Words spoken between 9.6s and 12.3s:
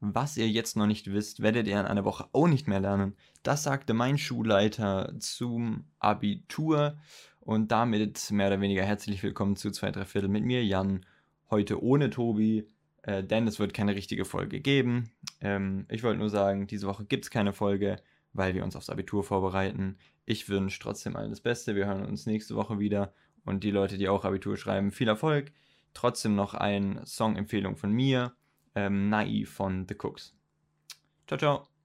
2 3 Viertel mit mir, Jan. Heute ohne